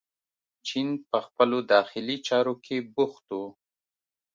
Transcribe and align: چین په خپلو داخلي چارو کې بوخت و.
چین 0.67 0.87
په 1.09 1.17
خپلو 1.25 1.57
داخلي 1.73 2.17
چارو 2.27 2.53
کې 2.65 2.77
بوخت 2.95 3.27
و. 3.37 3.41